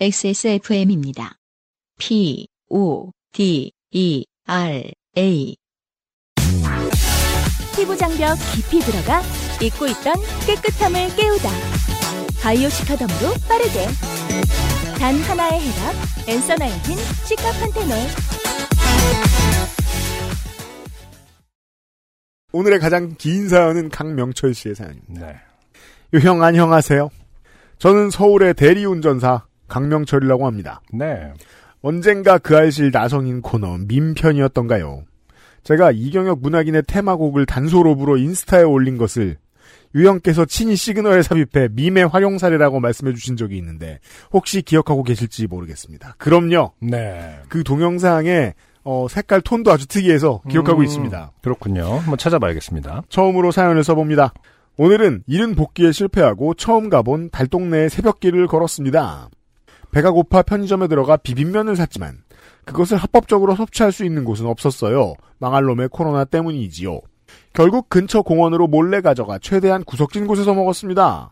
[0.00, 1.32] XSFM입니다.
[1.98, 5.56] P, O, D, E, R, A.
[7.74, 9.20] 피부 장벽 깊이 들어가
[9.60, 10.14] 잊고 있던
[10.46, 11.48] 깨끗함을 깨우다.
[12.40, 13.86] 바이오 시카덤으로 빠르게.
[15.00, 15.94] 단 하나의 해답.
[16.28, 17.98] 엔서 나인틴 시카 판테놀.
[22.52, 25.26] 오늘의 가장 긴 사연은 강명철 씨의 사연입니다.
[25.26, 25.36] 네.
[26.12, 27.10] 유형 안녕하세요.
[27.78, 30.80] 저는 서울의 대리운전사 강명철이라고 합니다.
[30.92, 31.32] 네.
[31.80, 35.04] 언젠가 그 알실 나성인 코너 민편이었던가요.
[35.62, 39.36] 제가 이경혁 문학인의 테마곡을 단소로 불어 인스타에 올린 것을
[39.94, 44.00] 유형께서 친히 시그널에 삽입해 밈의 활용 사례라고 말씀해 주신 적이 있는데
[44.32, 46.14] 혹시 기억하고 계실지 모르겠습니다.
[46.18, 46.72] 그럼요.
[46.80, 47.38] 네.
[47.48, 51.32] 그 동영상의 어, 색깔 톤도 아주 특이해서 기억하고 음, 있습니다.
[51.42, 51.84] 그렇군요.
[51.84, 53.02] 한번 찾아봐야겠습니다.
[53.08, 54.32] 처음으로 사연을 써봅니다.
[54.78, 59.28] 오늘은 이른 복귀에 실패하고 처음 가본 달동네의 새벽길을 걸었습니다.
[59.90, 62.18] 배가 고파 편의점에 들어가 비빔면을 샀지만
[62.64, 65.14] 그것을 합법적으로 섭취할 수 있는 곳은 없었어요.
[65.38, 67.00] 망할 놈의 코로나 때문이지요.
[67.52, 71.30] 결국 근처 공원으로 몰래 가져가 최대한 구석진 곳에서 먹었습니다.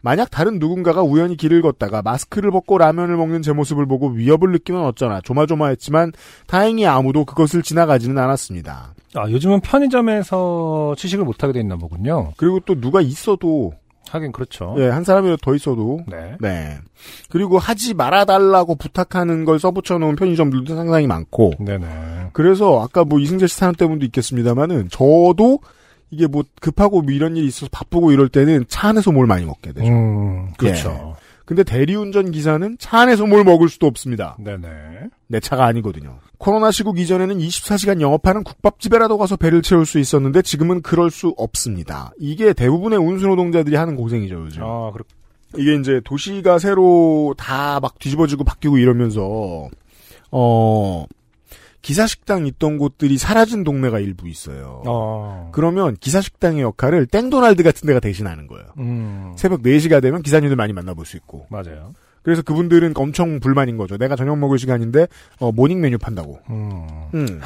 [0.00, 4.84] 만약 다른 누군가가 우연히 길을 걷다가 마스크를 벗고 라면을 먹는 제 모습을 보고 위협을 느끼면
[4.84, 6.12] 어쩌나 조마조마했지만
[6.46, 8.94] 다행히 아무도 그것을 지나가지는 않았습니다.
[9.14, 12.32] 아, 요즘은 편의점에서 취식을 못하게 돼 있나 보군요.
[12.36, 13.72] 그리고 또 누가 있어도
[14.10, 14.74] 하긴 그렇죠.
[14.78, 16.36] 예, 한 사람이라도 더 있어도 네.
[16.40, 16.78] 네.
[17.30, 22.30] 그리고 하지 말아달라고 부탁하는 걸 써붙여 놓은 편의점들도 상당히 많고 네네.
[22.32, 25.60] 그래서 아까 뭐 이승재 씨 사연 때문도 있겠습니다만은 저도
[26.10, 29.72] 이게 뭐 급하고 뭐 이런 일이 있어서 바쁘고 이럴 때는 차 안에서 뭘 많이 먹게
[29.72, 29.88] 되죠.
[29.88, 31.16] 음, 그렇죠.
[31.46, 34.36] 근데 대리운전 기사는 차 안에서 뭘 먹을 수도 없습니다.
[34.38, 34.68] 네네.
[35.28, 36.18] 내 차가 아니거든요.
[36.38, 42.10] 코로나 시국 이전에는 24시간 영업하는 국밥집에라도 가서 배를 채울 수 있었는데 지금은 그럴 수 없습니다.
[42.18, 44.62] 이게 대부분의 운수노동자들이 하는 고생이죠, 요즘.
[44.62, 45.04] 아, 그렇
[45.56, 49.68] 이게 이제 도시가 새로 다 막 뒤집어지고 바뀌고 이러면서
[50.30, 51.06] 어
[51.86, 54.82] 기사식당 있던 곳들이 사라진 동네가 일부 있어요.
[54.86, 55.50] 어.
[55.52, 58.66] 그러면 기사식당의 역할을 땡도날드 같은 데가 대신하는 거예요.
[58.78, 59.32] 음.
[59.36, 61.46] 새벽 4시가 되면 기사님들 많이 만나볼 수 있고.
[61.48, 61.92] 맞아요.
[62.24, 63.96] 그래서 그분들은 엄청 불만인 거죠.
[63.98, 65.06] 내가 저녁 먹을 시간인데
[65.38, 66.40] 어, morning 메뉴 판다고.
[66.50, 66.88] 음.
[67.14, 67.40] 음.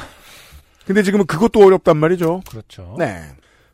[0.87, 2.41] 근데 지금은 그것도 어렵단 말이죠.
[2.49, 2.95] 그렇죠.
[2.97, 3.21] 네.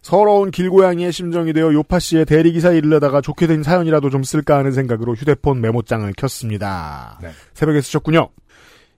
[0.02, 4.74] 서러운 길고양이의 심정이 되어 요파 씨의 대리기사 일을 하다가 좋게 된 사연이라도 좀 쓸까 하는
[4.74, 7.20] 생각으로 휴대폰 메모장을 켰습니다.
[7.22, 7.30] 네.
[7.54, 8.32] 새벽에 쓰셨군요.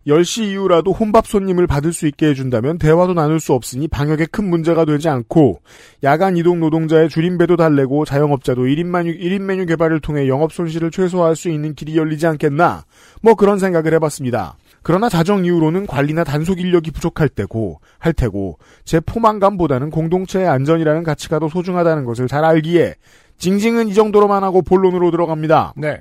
[0.09, 4.84] 10시 이후라도 혼밥 손님을 받을 수 있게 해준다면 대화도 나눌 수 없으니 방역에 큰 문제가
[4.86, 5.62] 되지 않고
[6.03, 10.92] 야간 이동 노동자의 주린 배도 달래고 자영업자도 1인 메뉴, 1인 메뉴 개발을 통해 영업 손실을
[10.92, 12.84] 최소화할 수 있는 길이 열리지 않겠나
[13.22, 14.56] 뭐 그런 생각을 해봤습니다.
[14.81, 21.40] 그러나 자정 이후로는 관리나 단속 인력이 부족할 때고 할 테고 제 포만감보다는 공동체의 안전이라는 가치가
[21.40, 22.96] 더 소중하다는 것을 잘 알기에
[23.38, 25.74] 징징은 이 정도로만 하고 본론으로 들어갑니다.
[25.78, 26.00] 네.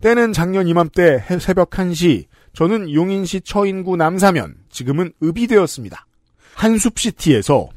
[0.00, 6.06] 때는 작년 이맘때 해- 새벽 1시 저는 용인시 처인구 남사면 지금은 읍이 되었습니다.
[6.54, 7.68] 한숲시티에서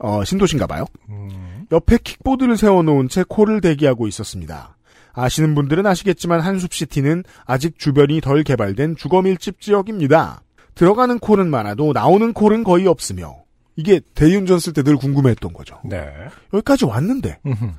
[0.00, 0.84] 어, 신도시인가 봐요.
[1.08, 1.66] 음.
[1.72, 4.76] 옆에 킥보드를 세워놓은 채 콜을 대기하고 있었습니다.
[5.12, 10.42] 아시는 분들은 아시겠지만 한숲시티는 아직 주변이 덜 개발된 주거밀집 지역입니다.
[10.76, 13.34] 들어가는 콜은 많아도 나오는 콜은 거의 없으며
[13.74, 15.80] 이게 대리운전 쓸 때 늘 궁금했던 거죠.
[15.84, 16.08] 네.
[16.54, 17.70] 여기까지 왔는데 음흠.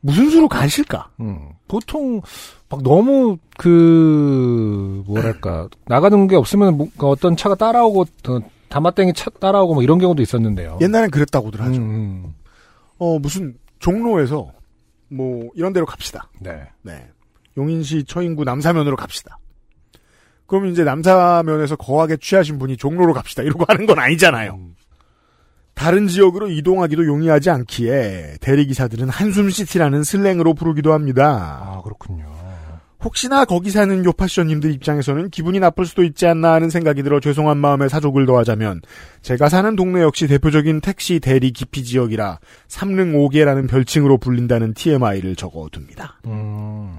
[0.00, 1.10] 무슨 수로 가실까?
[1.20, 1.50] 음.
[1.66, 2.20] 보통
[2.68, 9.74] 막 너무 그 뭐랄까 나가는 게 없으면 뭔가 어떤 차가 따라오고 어, 다마땡이 차 따라오고
[9.74, 10.78] 뭐 이런 경우도 있었는데요.
[10.80, 11.80] 옛날엔 그랬다고들 하죠.
[11.80, 12.34] 음, 음.
[12.98, 14.52] 어 무슨 종로에서
[15.08, 16.30] 뭐 이런 데로 갑시다.
[16.40, 16.62] 네.
[16.82, 17.08] 네.
[17.56, 19.38] 용인시 처인구 남사면으로 갑시다.
[20.46, 23.42] 그러면 이제 남사면에서 거하게 취하신 분이 종로로 갑시다.
[23.42, 24.54] 이러고 하는 건 아니잖아요.
[24.54, 24.74] 음.
[25.78, 31.60] 다른 지역으로 이동하기도 용이하지 않기에 대리기사들은 한숨시티라는 슬랭으로 부르기도 합니다.
[31.62, 32.24] 아 그렇군요.
[33.04, 37.88] 혹시나 거기 사는 요파셔님들 입장에서는 기분이 나쁠 수도 있지 않나 하는 생각이 들어 죄송한 마음에
[37.88, 38.80] 사족을 더하자면
[39.22, 46.18] 제가 사는 동네 역시 대표적인 택시 대리 기피 지역이라 삼릉 5개라는 별칭으로 불린다는 TMI를 적어둡니다.
[46.26, 46.98] 음.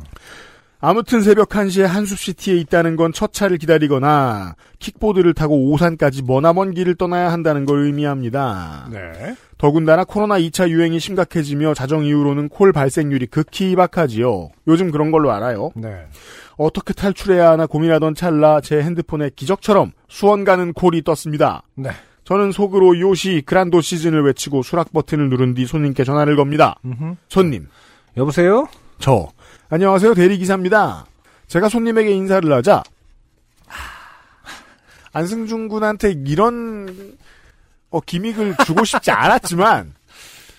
[0.82, 7.34] 아무튼 새벽 1시에 한숲시티에 있다는 건 첫 차를 기다리거나 킥보드를 타고 오산까지 머나먼 길을 떠나야
[7.34, 8.88] 한다는 걸 의미합니다.
[8.92, 9.36] 네.
[9.58, 14.52] 더군다나 코로나 2차 유행이 심각해지며 자정 이후로는 콜 발생률이 극히 희박하지요.
[14.68, 15.72] 요즘 그런 걸로 알아요.
[15.76, 16.08] 네.
[16.56, 21.64] 어떻게 탈출해야 하나 고민하던 찰나 제 핸드폰에 기적처럼 수원 가는 콜이 떴습니다.
[21.76, 21.90] 네.
[22.24, 26.76] 저는 속으로 요시 그란도 시즌을 외치고 수락 버튼을 누른 뒤 손님께 전화를 겁니다.
[26.86, 27.16] 음흠.
[27.28, 27.68] 손님,
[28.16, 28.68] 여보세요?
[29.00, 29.28] 저
[29.70, 31.06] 안녕하세요 대리기사입니다.
[31.48, 32.84] 제가 손님에게 인사를 하자
[33.68, 33.82] 하,
[35.14, 37.16] 안승준 군한테 이런
[37.92, 39.94] 어, 기믹을 주고 싶지 않았지만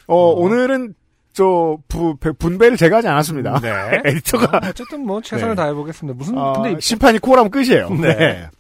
[0.06, 0.94] 어, 오늘은
[1.32, 3.60] 저 부, 배- 분배를 제가 하지 않았습니다.
[3.60, 4.02] 네.
[4.04, 5.62] 에디터가 어, 어쨌든 뭐 최선을 네.
[5.62, 6.16] 다해 보겠습니다.
[6.16, 7.88] 무슨 아, 근데 심판이 코라면 끝이에요.
[7.90, 8.14] 네.
[8.16, 8.50] 네.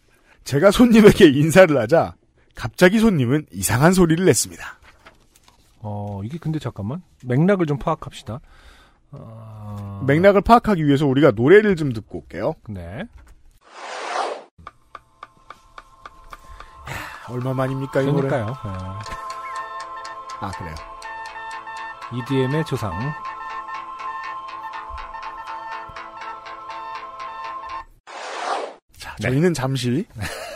[0.44, 2.14] 제가 손님에게 인사를 하자
[2.54, 4.64] 갑자기 손님은 이상한 소리를 냈습니다.
[5.82, 8.40] 어 이게 근데 잠깐만 맥락을 좀 파악합시다.
[9.12, 9.49] 어,
[10.06, 12.54] 맥락을 파악하기 위해서 우리가 노래를 좀 듣고 올게요.
[12.68, 13.04] 네.
[17.28, 18.28] 얼마만입니까 이 노래?
[18.28, 18.56] 그러니까요.
[20.40, 20.74] 아 그래요.
[20.74, 22.18] 네.
[22.18, 22.92] EDM의 조상.
[28.96, 30.04] 자, 저희는 잠시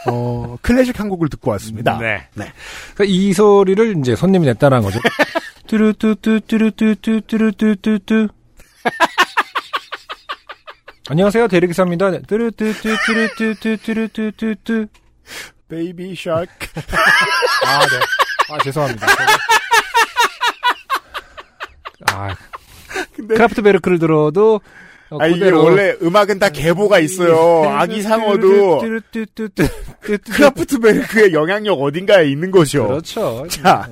[0.09, 1.97] 어, 클래식 한 곡을 듣고 왔습니다.
[1.99, 2.27] 네.
[2.35, 2.53] 네.
[2.95, 4.99] 그러니까 이 소리를 이제 손님이 냈다는 거죠.
[5.69, 8.29] 뚜루뚜뚜뚜루뚜뚜루뚜뚜뚜.
[11.07, 12.21] 안녕하세요 대리기사입니다.
[12.21, 14.87] 뚜루뚜뚜뚜루뚜뚜뚜뚜뚜.
[15.69, 16.47] Baby Shark.
[17.67, 17.87] 아 네.
[18.51, 19.07] 아 죄송합니다.
[22.11, 22.35] 아
[23.15, 24.63] 근데 크라프트베르크를 들어도
[25.11, 27.69] 어, 아, 이게 원래 음악은 다 계보가 있어요.
[27.69, 28.81] 아기 상어도.
[30.01, 32.87] 크라프트베르크의 영향력 어딘가에 있는 것이요.
[32.87, 33.47] 그렇죠.
[33.51, 33.87] 자.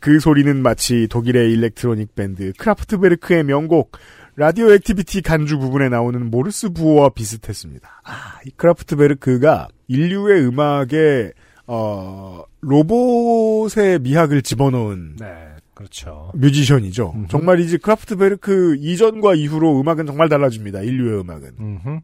[0.00, 3.92] 그 소리는 마치 독일의 electronic 밴드 크라프트베르크의 명곡
[4.34, 8.02] Radioactivity 간주 부분에 나오는 모르스 부호와 비슷했습니다.
[8.04, 11.32] 아, 이 크라프트베르크가 인류의 음악에
[11.66, 15.26] 어, 로봇의 미학을 집어넣은 네,
[15.74, 16.30] 그렇죠.
[16.34, 17.12] 뮤지션이죠.
[17.14, 17.28] 음흠.
[17.28, 20.80] 정말이지 크라프트베르크 이전과 이후로 음악은 정말 달라집니다.
[20.80, 21.50] 인류의 음악은.
[21.60, 22.00] 음흠.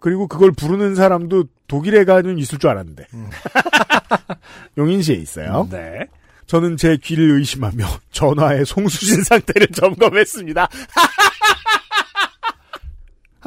[0.00, 3.06] 그리고 그걸 부르는 사람도 독일에 가는 있을 줄 알았는데.
[3.14, 3.28] 음.
[4.78, 5.68] 용인시에 있어요.
[5.70, 6.06] 네.
[6.46, 10.68] 저는 제 귀를 의심하며 전화의 송수신 상태를 점검했습니다.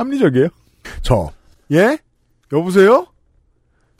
[0.02, 0.48] 합리적이에요.
[1.02, 1.32] 저,
[1.72, 1.98] 예?
[2.52, 3.08] 여보세요?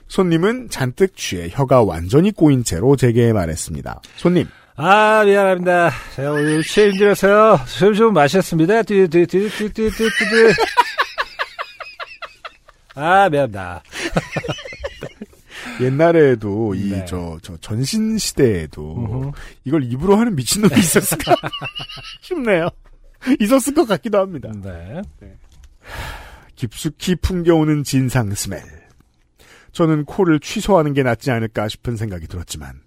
[0.08, 4.02] 손님은 잔뜩 취해 혀가 완전히 꼬인 채로 제게 말했습니다.
[4.16, 4.46] 손님.
[4.76, 5.90] 아, 미안합니다.
[6.16, 7.60] 제가 오늘 체인지라서요.
[7.66, 8.82] 술 좀 마셨습니다.
[8.82, 10.10] 띠띠띠띠띠띠띠.
[12.94, 13.82] 아, 미안합니다.
[15.80, 17.04] 옛날에도 이, 네.
[17.06, 19.32] 저, 저, 전신 시대에도
[19.64, 21.34] 이걸 입으로 하는 미친놈이 있었을까
[22.20, 22.68] 싶네요.
[23.40, 24.50] 있었을 것 같기도 합니다.
[24.62, 25.00] 네.
[25.20, 25.34] 네.
[26.56, 28.62] 깊숙이 풍겨오는 진상 스멜.
[29.72, 32.80] 저는 코를 취소하는 게 낫지 않을까 싶은 생각이 들었지만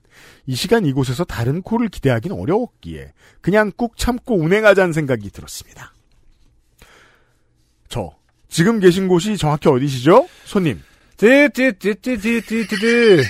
[0.45, 5.93] 이 시간 이곳에서 다른 코를 기대하긴 어려웠기에 그냥 꾹 참고 운행하자는 생각이 들었습니다.
[7.89, 8.11] 저
[8.47, 10.27] 지금 계신 곳이 정확히 어디시죠?
[10.45, 10.81] 손님.
[11.17, 13.23] 뚜뚜뚜뚜뚜뚜뚜.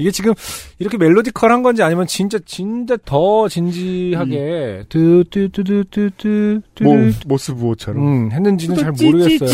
[0.00, 0.34] 이게 지금
[0.78, 6.94] 이렇게 멜로디컬한 건지 아니면 진짜 진짜 더 진지하게 뚜뚜뚜뚜뚜뚜 뭐
[7.26, 8.02] 모스 부호처럼.
[8.06, 9.50] 음, 했는지는 잘 모르겠어요.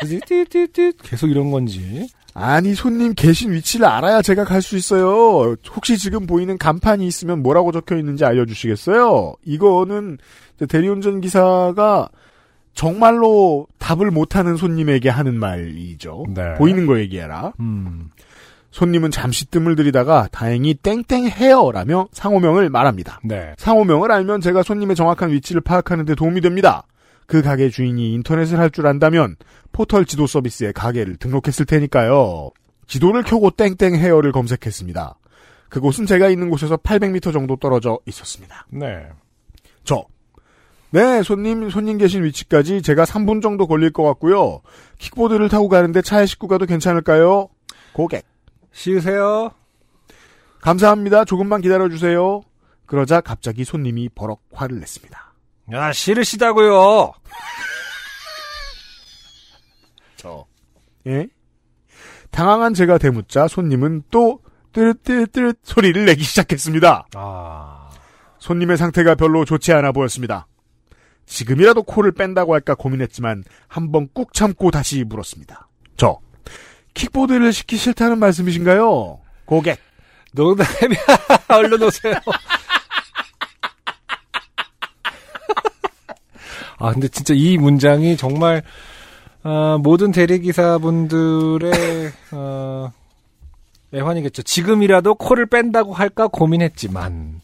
[0.00, 2.08] 뚜뚜뚜뚜 계속 이런 건지.
[2.34, 5.56] 아니 손님 계신 위치를 알아야 제가 갈 수 있어요.
[5.74, 9.34] 혹시 지금 보이는 간판이 있으면 뭐라고 적혀 있는지 알려주시겠어요?
[9.44, 10.18] 이거는
[10.68, 12.08] 대리운전 기사가
[12.76, 16.26] 정말로 답을 못하는 손님에게 하는 말이죠.
[16.28, 16.54] 네.
[16.54, 17.54] 보이는 거 얘기해라.
[17.58, 18.10] 음.
[18.70, 23.20] 손님은 잠시 뜸을 들이다가 다행히 땡땡 헤어라며 상호명을 말합니다.
[23.24, 23.54] 네.
[23.56, 26.84] 상호명을 알면 제가 손님의 정확한 위치를 파악하는 데 도움이 됩니다.
[27.26, 29.36] 그 가게 주인이 인터넷을 할 줄 안다면
[29.72, 32.50] 포털 지도 서비스에 가게를 등록했을 테니까요.
[32.86, 35.18] 지도를 켜고 땡땡 헤어를 검색했습니다.
[35.70, 38.66] 그곳은 제가 있는 곳에서 800m 정도 떨어져 있었습니다.
[38.68, 39.06] 네.
[39.82, 40.04] 저.
[40.90, 44.62] 네, 손님, 손님 계신 위치까지 제가 3분 정도 걸릴 것 같고요.
[44.98, 47.48] 킥보드를 타고 가는데 차에 싣고 가도 괜찮을까요?
[47.92, 48.24] 고객.
[48.72, 49.50] 쉬으세요.
[50.60, 51.24] 감사합니다.
[51.24, 52.42] 조금만 기다려주세요.
[52.86, 55.34] 그러자 갑자기 손님이 버럭 화를 냈습니다.
[55.72, 57.12] 야, 싫으시다고요.
[60.16, 60.46] 저.
[61.06, 61.26] 예?
[62.30, 64.40] 당황한 제가 대묻자 손님은 또
[64.72, 67.06] 뚜릇뚜릇뚜릇 소리를 내기 시작했습니다.
[67.14, 67.90] 아.
[68.38, 70.46] 손님의 상태가 별로 좋지 않아 보였습니다.
[71.26, 75.68] 지금이라도 코를 뺀다고 할까 고민했지만 한번 꾹 참고 다시 물었습니다.
[75.96, 76.18] 저.
[76.94, 79.18] 킥보드를 시키 싫다는 말씀이신가요?
[79.44, 79.78] 고객.
[80.32, 80.66] 농담이야.
[81.48, 82.14] 얼른 오세요.
[86.78, 88.62] 아, 근데 진짜 이 문장이 정말,
[89.42, 91.72] 어, 모든 대리기사분들의,
[92.32, 92.92] 어,
[93.94, 94.42] 애환이겠죠.
[94.42, 97.40] 지금이라도 코를 뺀다고 할까 고민했지만,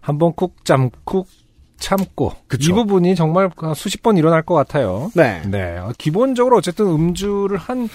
[0.00, 1.26] 한번 꾹 참고,
[1.80, 2.32] 참고.
[2.46, 2.70] 그쵸.
[2.70, 5.10] 이 부분이 정말 수십 번 일어날 것 같아요.
[5.14, 5.42] 네.
[5.46, 5.78] 네.
[5.78, 7.88] 어, 기본적으로 어쨌든 음주를 한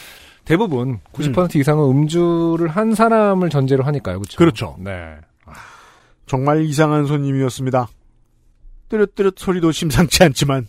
[0.44, 4.20] 대부분 90% 이상은 음주를 한 사람을 전제로 하니까요.
[4.20, 4.38] 그렇죠.
[4.38, 4.76] 그렇죠.
[4.80, 5.16] 네.
[6.26, 7.88] 정말 이상한 손님이었습니다.
[8.90, 10.68] 뚜릇뚜릇 소리도 심상치 않지만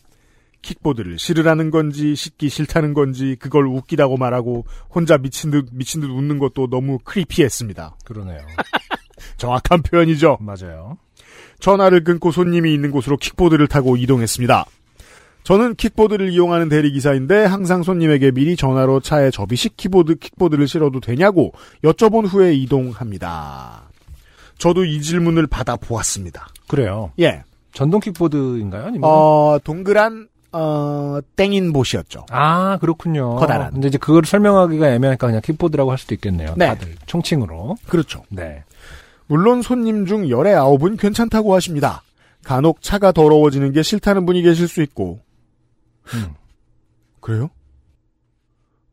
[0.62, 6.38] 킥보드를 실으라는 건지 씻기 싫다는 건지 그걸 웃기다고 말하고 혼자 미친 듯 미친 듯 웃는
[6.38, 7.96] 것도 너무 크리피했습니다.
[8.04, 8.40] 그러네요.
[9.36, 10.38] 정확한 표현이죠.
[10.40, 10.98] 맞아요.
[11.60, 14.66] 전화를 끊고 손님이 있는 곳으로 킥보드를 타고 이동했습니다.
[15.46, 21.52] 저는 킥보드를 이용하는 대리기사인데 항상 손님에게 미리 전화로 차에 접이식 키보드 킥보드를 실어도 되냐고
[21.84, 23.82] 여쭤본 후에 이동합니다.
[24.58, 26.48] 저도 이 질문을 받아보았습니다.
[26.66, 27.12] 그래요.
[27.20, 27.44] 예.
[27.72, 28.86] 전동 킥보드인가요?
[28.86, 32.26] 아니면 어, 동그란, 어, 땡인 보시였죠.
[32.30, 33.36] 아 그렇군요.
[33.36, 33.72] 커다란.
[33.72, 36.54] 근데 이제 그걸 설명하기가 애매하니까 그냥 킥보드라고 할 수도 있겠네요.
[36.56, 36.66] 네.
[36.66, 37.76] 다들 총칭으로.
[37.86, 38.22] 그렇죠.
[38.30, 38.64] 네.
[39.26, 42.02] 물론 손님 중 열의 아홉은 괜찮다고 하십니다.
[42.44, 45.20] 간혹 차가 더러워지는 게 싫다는 분이 계실 수 있고.
[46.14, 46.34] 음.
[47.20, 47.50] 그래요?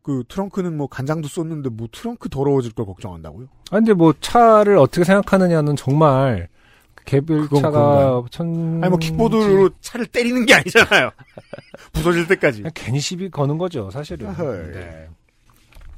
[0.02, 3.46] 그 트렁크는 뭐 간장도 썼는데 뭐 트렁크 더러워질 걸 걱정한다고요?
[3.70, 6.48] 아 근데 뭐 차를 어떻게 생각하느냐는 정말
[7.06, 8.26] 개별 차가 그런가요?
[8.30, 11.10] 천 아니 뭐 킥보드로 차를 때리는 게 아니잖아요.
[11.92, 12.64] 부서질 때까지.
[12.74, 14.28] 괜히 시비 거는 거죠, 사실은.
[14.28, 14.72] 어허이.
[14.72, 15.08] 네.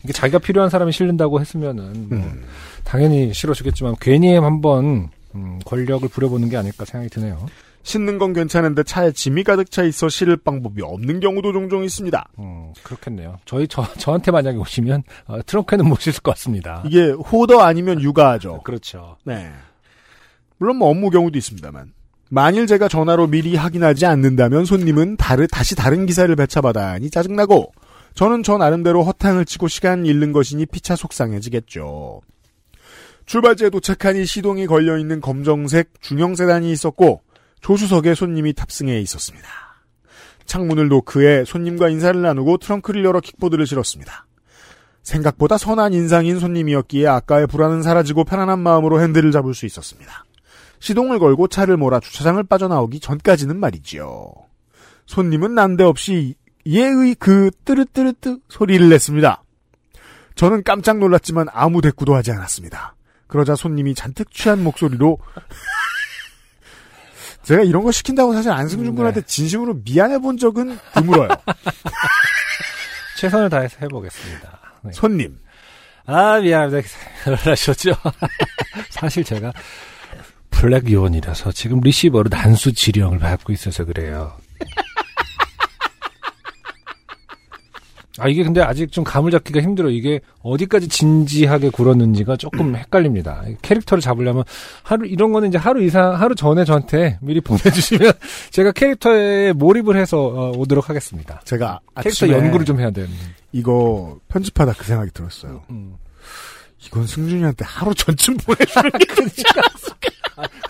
[0.06, 2.44] 이게 자기가 필요한 사람이 실른다고 했으면은 뭐 음.
[2.84, 7.44] 당연히 싫어주겠지만 괜히 한번 음, 권력을 부려보는 게 아닐까 생각이 드네요.
[7.82, 12.28] 싣는 건 괜찮은데 차에 짐이 가득 차 있어 실을 방법이 없는 경우도 종종 있습니다.
[12.38, 13.38] 음, 그렇겠네요.
[13.46, 16.84] 저희 저 저한테 만약에 오시면 어, 트렁크에는 못 실을 것 같습니다.
[16.86, 18.62] 이게 호더 아니면 육아죠.
[18.62, 19.16] 그렇죠.
[19.25, 19.50] 네.
[20.58, 21.92] 물론 뭐 업무 경우도 있습니다만.
[22.28, 27.72] 만일 제가 전화로 미리 확인하지 않는다면 손님은 다르, 다시 다른 기사를 배차받아야 하니 짜증나고
[28.16, 32.23] 저는 저 나름대로 허탕을 치고 시간 잃는 것이니 피차 속상해지겠죠.
[33.26, 37.20] 출발지에 도착하니 시동이 걸려있는 검정색 중형 세단이 있었고
[37.61, 39.46] 조수석에 손님이 탑승해 있었습니다.
[40.46, 44.26] 창문을 노크해 손님과 인사를 나누고 트렁크를 열어 킥보드를 실었습니다.
[45.02, 50.25] 생각보다 선한 인상인 손님이었기에 아까의 불안은 사라지고 편안한 마음으로 핸들을 잡을 수 있었습니다.
[50.80, 54.32] 시동을 걸고 차를 몰아 주차장을 빠져나오기 전까지는 말이지요.
[55.04, 59.42] 손님은 난데없이 예의 그 뜨르뜨르뜨 소리를 냈습니다.
[60.35, 62.94] 저는 깜짝 놀랐지만 아무 대꾸도 하지 않았습니다.
[63.26, 65.18] 그러자 손님이 잔뜩 취한 목소리로
[67.42, 71.28] 제가 이런 거 시킨다고 사실 안승준 군한테 진심으로 미안해 본 적은 드물어요.
[73.18, 74.61] 최선을 다해서 해보겠습니다.
[74.82, 74.92] 네.
[74.92, 75.38] 손님,
[76.06, 76.88] 아 미안합니다.
[77.25, 77.92] 놀라셨죠?
[78.90, 79.52] 사실 제가
[80.50, 84.37] 블랙 요원이라서 지금 리시버로 난수 지령을 받고 있어서 그래요.
[88.18, 89.90] 아 이게 근데 아직 좀 감을 잡기가 힘들어.
[89.90, 93.42] 이게 어디까지 진지하게 굴었는지가 조금 헷갈립니다.
[93.62, 94.42] 캐릭터를 잡으려면
[94.82, 98.12] 하루 이런 거는 이제 하루 이상 하루 전에 저한테 미리 보내주시면
[98.50, 101.40] 제가 캐릭터에 몰입을 해서 어, 오도록 하겠습니다.
[101.44, 103.11] 제가 캐릭터 연구를 좀 해야 되는.
[103.52, 105.62] 이거 편집하다 그 생각이 들었어요.
[105.70, 105.94] 음.
[106.87, 109.28] 이건 승준이한테 하루 전쯤 보내주는 게그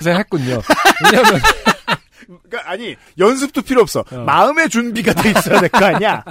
[0.00, 0.60] 생각 했군요.
[1.04, 1.40] 왜냐하면
[2.48, 4.04] 그러니까 아니 연습도 필요 없어.
[4.10, 4.16] 어.
[4.16, 6.24] 마음의 준비가 돼 있어야 될 거 아니야.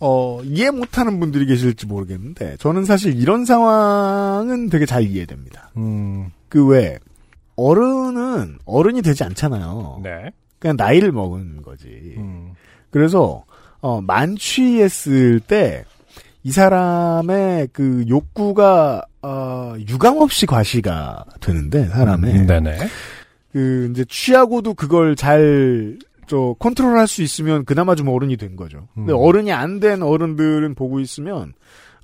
[0.00, 5.70] 어 이해 못하는 분들이 계실지 모르겠는데 저는 사실 이런 상황은 되게 잘 이해됩니다.
[5.76, 6.98] 음, 그왜
[7.56, 10.00] 어른은 어른이 되지 않잖아요.
[10.04, 10.30] 네.
[10.58, 12.14] 그냥 나이를 먹은 거지.
[12.16, 12.52] 음.
[12.90, 13.44] 그래서
[13.80, 15.84] 어 만취했을 때
[16.48, 22.78] 이 사람의 그 욕구가 어 유감 없이 과시가 되는데 사람의 음, 네네.
[23.52, 28.86] 그 이제 취하고도 그걸 잘 저 컨트롤할 수 있으면 그나마 좀 어른이 된 거죠.
[28.94, 29.18] 근데 음.
[29.18, 31.54] 어른이 안 된 어른들은 보고 있으면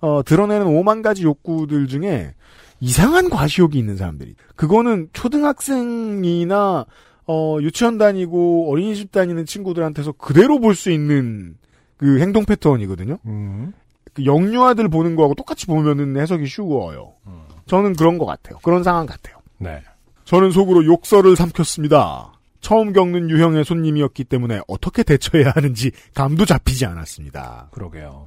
[0.01, 2.35] 어 드러내는 오만 가지 욕구들 중에
[2.81, 4.35] 이상한 과시욕이 있는 사람들이.
[4.57, 6.85] 그거는 초등학생이나
[7.27, 11.57] 어 유치원 다니고 어린이집 다니는 친구들한테서 그대로 볼 수 있는
[11.97, 13.19] 그 행동 패턴이거든요.
[13.27, 13.73] 음.
[14.13, 17.13] 그 영유아들 보는 거하고 똑같이 보면은 해석이 쉬워요.
[17.27, 17.43] 음.
[17.67, 18.59] 저는 그런 것 같아요.
[18.63, 19.37] 그런 상황 같아요.
[19.59, 19.81] 네.
[20.25, 22.34] 저는 속으로 욕설을 삼켰습니다.
[22.65, 27.69] 처음 겪는 유형의 손님이었기 때문에 어떻게 대처해야 하는지 감도 잡히지 않았습니다.
[27.73, 28.25] 그러게요.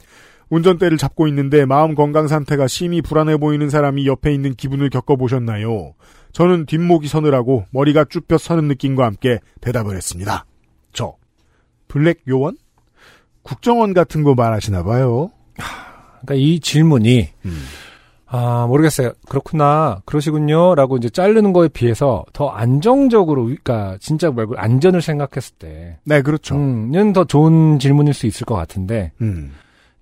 [0.49, 5.95] 운전대를 잡고 있는데 마음 건강 상태가 심히 불안해 보이는 사람이 옆에 있는 기분을 겪어보셨나요?
[6.33, 10.45] 저는 뒷목이 서늘하고 머리가 쭈뼛 서는 느낌과 함께 대답을 했습니다.
[10.93, 11.15] 저
[11.87, 12.57] 블랙 요원?
[13.41, 15.31] 국정원 같은 거 말하시나 봐요.
[15.55, 17.63] 그러니까 이 질문이 음.
[18.29, 19.13] 아 모르겠어요.
[19.29, 20.75] 그렇구나, 그러시군요.
[20.75, 26.55] 라고 이제 자르는 거에 비해서 더 안정적으로, 그러니까 진짜 말고 안전을 생각했을 때, 네, 그렇죠.
[26.55, 29.53] 음, 는더 좋은 질문일 수 있을 것 같은데 음.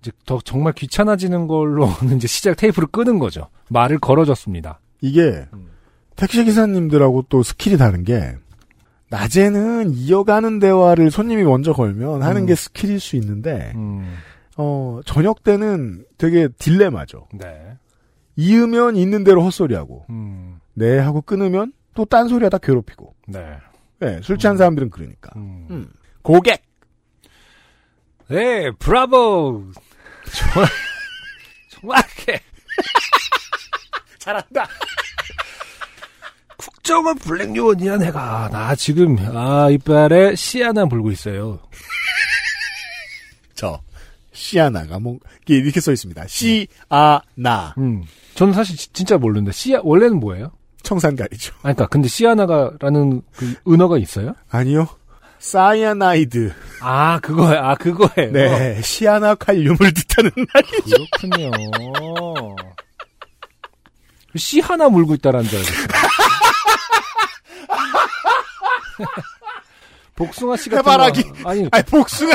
[0.01, 3.47] 이제 더 정말 귀찮아지는 걸로는 이제 시작 테이프를 끄는 거죠.
[3.69, 4.79] 말을 걸어줬습니다.
[5.01, 5.69] 이게 음.
[6.15, 8.35] 택시 기사님들하고 또 skill이 다른 게
[9.09, 12.45] 낮에는 이어가는 대화를 손님이 먼저 걸면 하는 음.
[12.47, 14.15] 게 skill일 수 있는데 음,
[14.57, 17.27] 어 저녁 때는 되게 딜레마죠.
[17.33, 17.77] 네.
[18.35, 23.57] 이으면 있는 대로 헛소리하고 음, 네 하고 끊으면 또 딴소리하다 괴롭히고 네.
[23.99, 25.67] 네, 술 취한 사람들은 그러니까 음.
[25.69, 25.89] 음.
[26.21, 26.65] 고객
[28.27, 29.71] 네, 브라보.
[30.33, 30.69] 정말,
[31.69, 32.41] 정확해.
[34.17, 34.67] 잘한다.
[36.81, 38.49] 정말 블랙 요원이야 내가.
[38.51, 41.59] 나 지금 아 이빨에 씨 하나 물고 있어요.
[43.53, 43.79] 저
[44.31, 46.25] 시아나가 뭐 이렇게 써 있습니다.
[46.27, 48.03] 시아나 음.
[48.35, 50.51] 저는 사실 지- 진짜 모르는데 씨 원래는 뭐예요?
[50.83, 51.53] 청산가리죠.
[51.59, 54.33] 아 그러니까 근데 시아나가라는 그 은어가 있어요?
[54.49, 54.87] 아니요.
[55.39, 56.53] 사이아나이드.
[56.81, 57.59] 아 그거예요.
[57.61, 58.31] 아 그거예요.
[58.31, 60.95] 네, 시아나 칼륨을 뜻하는 말이죠.
[61.19, 62.55] 그렇군요.
[64.35, 65.87] 씨 하나 물고 있다라는 줄 알겠어요.
[70.15, 71.23] 복숭아 씨 같은 해바라기.
[71.23, 72.33] 거 아니 아니 복숭아.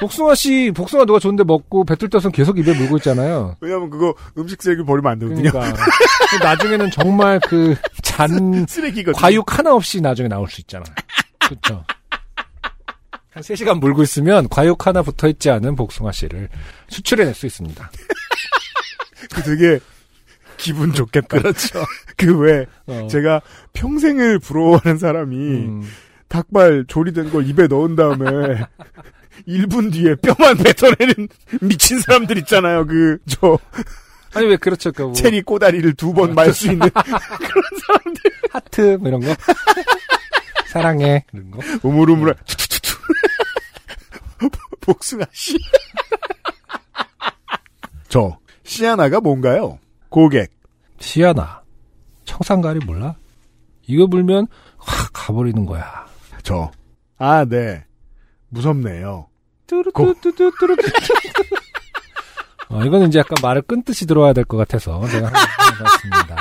[0.00, 3.56] 복숭아 씨 복숭아 누가 줬는데 먹고 뱉을 때선 계속 입에 물고 있잖아요.
[3.60, 5.50] 왜냐면 그거 음식 쓰레기 버리면 안 되거든요.
[5.50, 5.76] 그러니까
[6.42, 7.76] 나중에는 정말 그
[8.20, 9.18] 잔 쓰레기거든요.
[9.20, 10.84] 과육 하나 없이 나중에 나올 수 있잖아.
[11.38, 11.84] 그렇죠.
[13.32, 16.48] 한 3시간 물고 있으면 과육 하나 붙어 있지 않은 복숭아 씨를
[16.88, 17.90] 수출해낼 수 있습니다.
[19.32, 19.78] 그 되게
[20.58, 21.38] 기분 좋겠다.
[21.38, 21.82] 그렇죠.
[22.18, 23.06] 그왜 어.
[23.10, 23.40] 제가
[23.72, 25.82] 평생을 부러워하는 사람이 음.
[26.28, 28.66] 닭발 조리된 걸 입에 넣은 다음에
[29.46, 31.28] 1분 뒤에 뼈만 뱉어내는
[31.62, 32.86] 미친 사람들 있잖아요.
[32.86, 33.58] 그 저
[34.32, 34.92] 아니 왜 그렇죠?
[34.92, 36.88] 그 뭐, 체리 꼬다리를 두 번 말 수 있는
[38.50, 39.34] 하트 뭐 이런 거
[40.70, 42.96] 사랑해 이런 거 우물우물한 투투투투
[44.80, 45.56] 복숭아 씨.
[48.08, 49.78] 저 시아나가 뭔가요?
[50.08, 50.50] 고객.
[50.98, 51.62] 시아나
[52.24, 53.14] 청산가리 몰라?
[53.86, 54.46] 이거 물면
[54.78, 56.06] 확 가버리는 거야.
[56.42, 56.70] 저.
[57.18, 57.84] 아, 네.
[58.48, 59.26] 무섭네요.
[59.70, 60.76] 뚜루뚜뚜뚜뚜루.
[62.70, 66.36] 어, 이거는 이제 약간 말을 끊듯이 들어와야 될 것 같아서 제가 해봤습니다.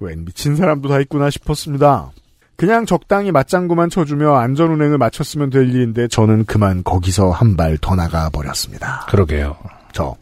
[0.00, 2.10] 웬 미친 사람도 다 있구나 싶었습니다.
[2.56, 8.28] 그냥 적당히 맞장구만 쳐주며 안전운행을 마쳤으면 될 일인데 저는 그만 거기서 한 발 더 나가
[8.30, 9.06] 버렸습니다.
[9.08, 9.56] 그러게요.
[9.92, 10.16] 저.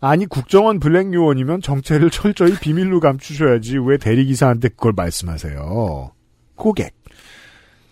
[0.00, 6.12] 아니 국정원 블랙 요원이면 정체를 철저히 비밀로 감추셔야지 왜 대리기사한테 그걸 말씀하세요.
[6.54, 6.94] 고객.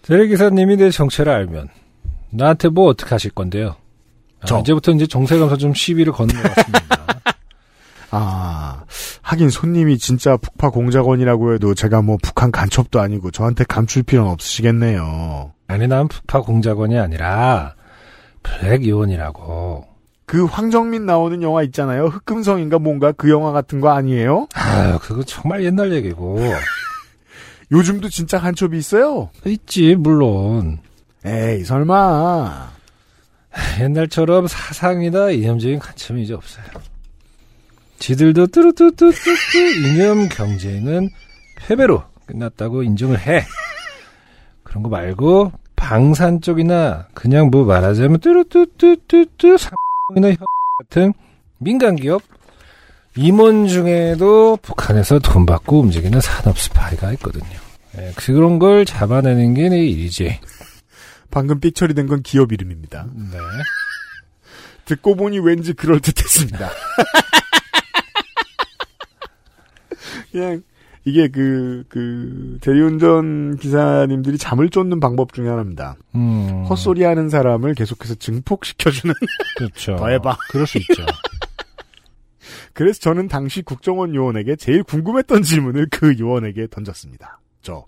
[0.02, 1.68] 대리기사님이 내 정체를 알면
[2.36, 3.76] 나한테 뭐 어떻게 하실 건데요?
[4.40, 4.58] 아, 저.
[4.60, 6.96] 이제부터 이제 정세감사 좀 시비를 거는 것 같습니다.
[8.10, 8.84] 아,
[9.22, 15.52] 하긴 손님이 진짜 북파 공작원이라고 해도 제가 뭐 북한 간첩도 아니고 저한테 감출 필요는 없으시겠네요.
[15.66, 17.74] 아니 난 북파 공작원이 아니라
[18.42, 19.84] 블랙 요원이라고.
[20.26, 22.06] 그 황정민 나오는 영화 있잖아요.
[22.06, 24.48] 흑금성인가 뭔가 그 영화 같은 거 아니에요?
[24.54, 26.38] 아유 그거 정말 옛날 얘기고.
[27.72, 29.30] 요즘도 진짜 간첩이 있어요?
[29.44, 30.78] 있지 물론.
[31.26, 32.70] 에이, 설마.
[33.80, 36.64] 옛날처럼 사상이나 이념적인 관점이 이제 없어요.
[37.98, 41.08] 지들도 뚜루뚜뚜뚜뚜 이념 경제는
[41.56, 43.44] 패배로 끝났다고 인정을 해.
[44.62, 50.44] 그런 거 말고 방산 쪽이나 그냥 뭐 말하자면 뚜루뚜뚜뚜뚜 상이나 혀
[50.82, 51.12] 같은
[51.58, 52.22] 민간 기업
[53.16, 57.58] 임원 중에도 북한에서 돈 받고 움직이는 산업 스파이가 있거든요.
[57.98, 60.38] 예, 그런 걸 잡아내는 게 내 일이지.
[61.30, 63.06] 방금 삑 처리된 건 기업 이름입니다.
[63.14, 63.38] 네.
[64.84, 66.70] 듣고 보니 왠지 그럴 듯했습니다.
[70.30, 70.62] 그냥
[71.06, 75.96] 이게 그, 그, 대리운전 기사님들이 잠을 쫓는 방법 중에 하나입니다.
[76.16, 76.64] 음.
[76.68, 79.14] 헛소리 하는 사람을 계속해서 증폭시켜주는.
[79.56, 79.94] 그렇죠.
[79.96, 80.36] 더 해봐.
[80.50, 81.06] 그럴 수 있죠.
[82.74, 87.38] 그래서 저는 당시 국정원 요원에게 제일 궁금했던 질문을 그 요원에게 던졌습니다.
[87.62, 87.84] 저.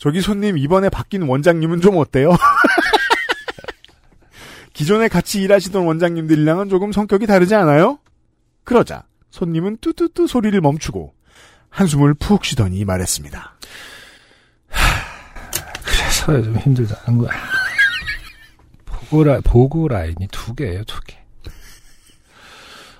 [0.00, 2.32] 저기 손님, 이번에 바뀐 원장님은 좀 어때요?
[4.72, 7.98] 기존에 같이 일하시던 원장님들이랑은 조금 성격이 다르지 않아요?
[8.64, 11.12] 그러자 손님은 뚜뚜뚜 소리를 멈추고
[11.68, 13.56] 한숨을 푹 쉬더니 말했습니다.
[15.84, 17.32] 그래서 좀 힘들다는 거야.
[18.86, 21.18] 보고 라 보고 라인이 두 개예요, 두 개.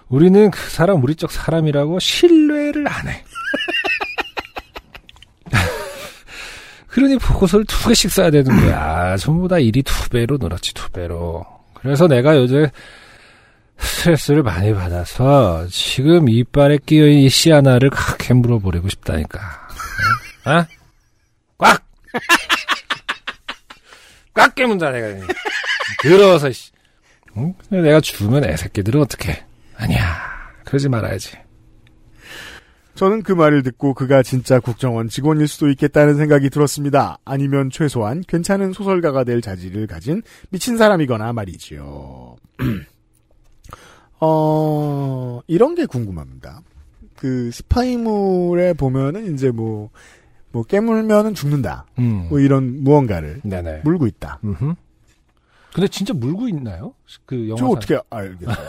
[0.08, 3.24] 우리는 그 사람 우리 쪽 사람이라고 신뢰를 안 해.
[6.90, 9.16] 그러니 보고서를 두 개씩 써야 되는 거야.
[9.16, 11.44] 전부 다 일이 두 배로 늘었지, 두 배로.
[11.74, 12.66] 그래서 내가 요즘
[13.78, 19.38] 스트레스를 많이 받아서 지금 이빨에 끼어있는 이씨 하나를 각해 물어버리고 싶다니까.
[20.46, 20.50] 어?
[20.50, 20.66] 어?
[21.58, 21.82] 꽉!
[24.34, 25.26] 꽉 깨문다, 내가.
[26.02, 26.70] 더러워서, 씨.
[27.36, 27.54] 응?
[27.70, 29.44] 내가 죽으면 애새끼들은 어떡해.
[29.76, 30.18] 아니야.
[30.64, 31.36] 그러지 말아야지.
[32.94, 37.18] 저는 그 말을 듣고 그가 진짜 국정원 직원일 수도 있겠다는 생각이 들었습니다.
[37.24, 42.36] 아니면 최소한 괜찮은 소설가가 될 자질을 가진 미친 사람이거나 말이지요.
[44.20, 46.60] 어, 이런 게 궁금합니다.
[47.16, 49.90] 그 스파이물에 보면은 이제 뭐,
[50.52, 51.86] 뭐 깨물면은 죽는다.
[51.98, 52.26] 음.
[52.28, 53.82] 뭐 이런 무언가를 네네.
[53.84, 54.40] 물고 있다.
[54.44, 54.74] 음흠.
[55.72, 56.94] 근데 진짜 물고 있나요?
[57.24, 57.60] 그 영화.
[57.60, 58.68] 저 어떻게 알겠어요?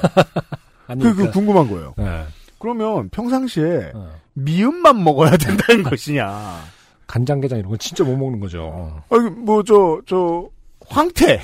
[1.02, 1.94] 그, 그 궁금한 거예요.
[1.98, 2.26] 네.
[2.62, 4.12] 그러면 평상시에 어.
[4.34, 6.62] 미음만 먹어야 된다는 것이냐.
[7.08, 9.02] 간장게장 이런 건 진짜 못 먹는 거죠.
[9.10, 10.48] 아, 뭐, 저, 저,
[10.88, 11.42] 황태.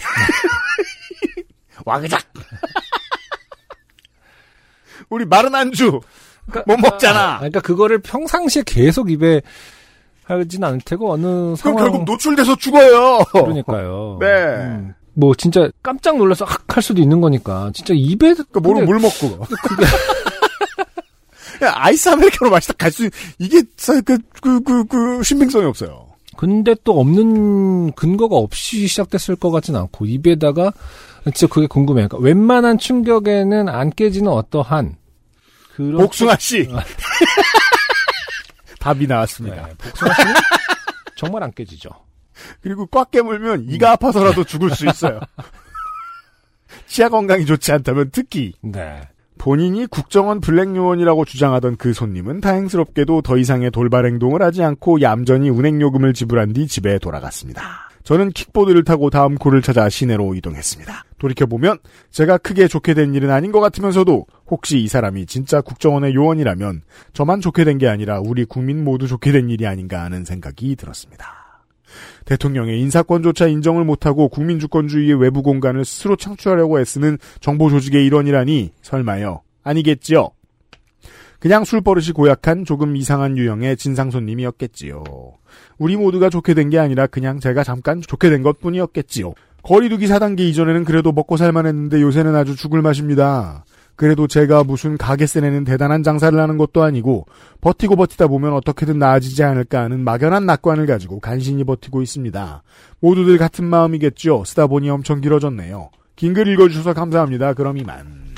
[1.85, 2.21] 와그작.
[5.09, 5.99] 우리 마른 안주.
[6.65, 7.33] 못 먹잖아.
[7.33, 9.41] 아, 그러니까 그거를 평상시에 계속 입에
[10.23, 13.19] 하진 않을 테고 어느 그럼 상황 결국 노출돼서 죽어요.
[13.31, 14.17] 그러니까요.
[14.21, 14.27] 네.
[14.27, 14.93] 음.
[15.13, 19.43] 뭐 진짜 깜짝 놀라서 악할 수도 있는 거니까 진짜 입에 그러니까 물, 근데 물 먹고.
[19.43, 19.47] 야,
[21.65, 26.07] 아이스 아메리카노 마시다 갈 수, 이게, 사- 그, 그, 그, 그, 신빙성이 없어요.
[26.37, 30.71] 근데 또 없는 근거가 없이 시작됐을 것 같진 않고 입에다가
[31.25, 32.07] 진짜 그게 궁금해요.
[32.07, 34.97] 그러니까 웬만한 충격에는 안 깨지는 어떠한
[35.75, 36.69] 그런 복숭아 씨.
[38.79, 39.67] 답이 나왔습니다.
[39.67, 40.33] 네, 복숭아 씨는
[41.17, 41.89] 정말 안 깨지죠.
[42.61, 45.19] 그리고 꽉 깨물면 이가 아파서라도 죽을 수 있어요.
[46.87, 49.01] 치아 건강이 좋지 않다면 특히 네.
[49.37, 55.49] 본인이 국정원 블랙 요원이라고 주장하던 그 손님은 다행스럽게도 더 이상의 돌발 행동을 하지 않고 얌전히
[55.49, 57.87] 운행 요금을 지불한 뒤 집에 돌아갔습니다.
[58.03, 61.03] 저는 킥보드를 타고 다음 코를 찾아 시내로 이동했습니다.
[61.19, 61.77] 돌이켜보면
[62.09, 67.41] 제가 크게 좋게 된 일은 아닌 것 같으면서도 혹시 이 사람이 진짜 국정원의 요원이라면 저만
[67.41, 71.36] 좋게 된 게 아니라 우리 국민 모두 좋게 된 일이 아닌가 하는 생각이 들었습니다.
[72.25, 79.41] 대통령의 인사권조차 인정을 못하고 국민주권주의의 외부 공간을 스스로 창출하려고 애쓰는 정보 조직의 일원이라니 설마요.
[79.63, 80.29] 아니겠지요.
[81.39, 85.03] 그냥 술버릇이 고약한 조금 이상한 유형의 진상 손님이었겠지요.
[85.77, 89.33] 우리 모두가 좋게 된 게 아니라 그냥 제가 잠깐 좋게 된 것 뿐이었겠지요.
[89.63, 93.65] 거리두기 4단계 이전에는 그래도 먹고 살만 했는데 요새는 아주 죽을 맛입니다.
[93.97, 97.25] 그래도 제가 무슨 가게세 내는 대단한 장사를 하는 것도 아니고
[97.61, 102.63] 버티고 버티다 보면 어떻게든 나아지지 않을까 하는 막연한 낙관을 가지고 간신히 버티고 있습니다.
[103.01, 104.43] 모두들 같은 마음이겠죠.
[104.45, 105.89] 쓰다 보니 엄청 길어졌네요.
[106.15, 107.53] 긴 글 읽어주셔서 감사합니다.
[107.53, 108.35] 그럼 이만.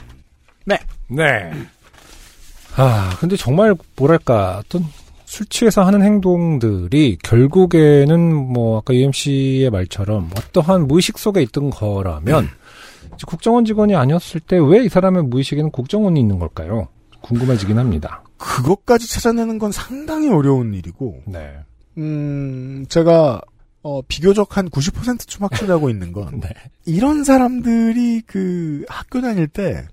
[0.65, 0.79] 네.
[2.75, 4.85] 아, 근데 정말 뭐랄까 어떤
[5.25, 12.51] 술 취해서 하는 행동들이 결국에는 뭐 아까 UMC의 말처럼 어떠한 무의식 속에 있던 거라면 이제
[13.27, 16.87] 국정원 직원이 아니었을 때 왜 이 사람의 무의식에는 국정원이 있는 걸까요?
[17.21, 18.23] 궁금해지긴 합니다.
[18.37, 21.57] 그것까지 찾아내는 건 상당히 어려운 일이고, 네.
[21.97, 23.41] 음, 제가,
[23.81, 26.49] 어, 비교적 한 90%쯤 확신하고 있는 건, 네.
[26.85, 29.85] 이런 사람들이 그 학교 다닐 때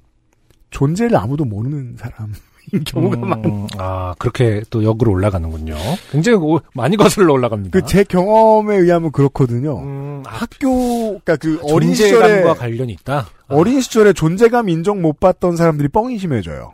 [0.71, 2.35] 존재를 아무도 모르는 사람인
[2.87, 3.67] 경우가 음, 많아요.
[3.79, 5.77] 아, 그렇게 또 역으로 올라가는군요.
[6.11, 7.79] 굉장히 오- 많이 거슬러 올라갑니다.
[7.79, 9.79] 그 제 경험에 의하면 그렇거든요.
[9.81, 13.29] 음, 아, 학교, 그니까 그 어린 시절에, 관련이 있다.
[13.49, 16.73] 아, 어린 시절에 존재감 인정 못 받던 사람들이 뻥이 심해져요.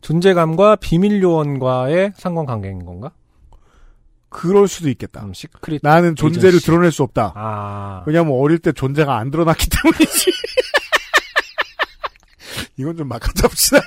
[0.00, 3.10] 존재감과 비밀 요원과의 상관관계인 건가?
[4.28, 5.22] 그럴 수도 있겠다.
[5.24, 5.80] 음, 시크릿.
[5.84, 6.66] 나는 존재를 에이전시.
[6.66, 7.32] 드러낼 수 없다.
[7.36, 10.30] 아, 왜냐면 어릴 때 존재가 안 드러났기 때문이지.
[12.76, 13.78] 이건 좀 막아잡시다.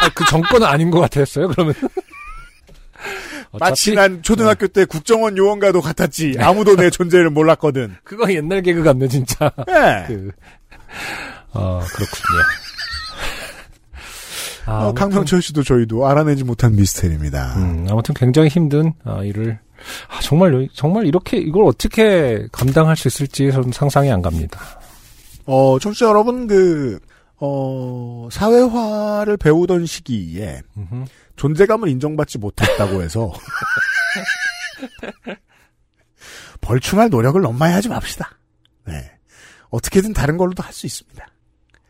[0.00, 1.48] 아, 그 정권은 아닌 것 같았어요.
[1.48, 1.74] 그러면
[3.58, 6.36] 마치 난 초등학교 때 국정원 요원과도 같았지.
[6.38, 7.96] 아무도 내 존재를 몰랐거든.
[8.04, 9.50] 그거 옛날 개그 같네 진짜.
[9.68, 10.04] 예.
[10.06, 10.30] 그,
[11.52, 12.42] 어 그렇군요.
[14.66, 17.54] 아, 어, 강명철 씨도 저희도 알아내지 못한 미스테리입니다.
[17.56, 19.58] 음, 아무튼 굉장히 힘든 아, 일을
[20.08, 24.60] 아, 정말 정말 이렇게 이걸 어떻게 감당할 수 있을지 저는 상상이 안 갑니다.
[25.46, 27.00] 어, 청취자 여러분, 그,
[27.40, 31.04] 어, 사회화를 배우던 시기에 음흠.
[31.36, 33.32] 존재감을 인정받지 못했다고 해서
[36.60, 38.38] 벌충할 노력을 너무 많이 하지 맙시다.
[38.86, 39.10] 네.
[39.70, 41.26] 어떻게든 다른 걸로도 할 수 있습니다.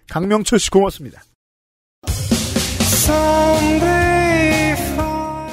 [0.08, 1.22] 강명철 씨 고맙습니다.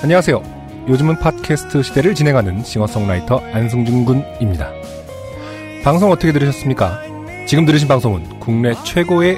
[0.04, 0.86] 안녕하세요.
[0.88, 4.72] 요즘은 팟캐스트 시대를 진행하는 싱어송라이터 안승준 군입니다.
[5.84, 7.02] 방송 어떻게 들으셨습니까?
[7.48, 9.38] 지금 들으신 방송은 국내 최고의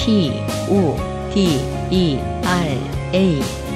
[0.00, 0.32] P,
[0.70, 0.96] O,
[1.34, 1.60] D,
[1.90, 2.78] E, R,
[3.12, 3.69] A.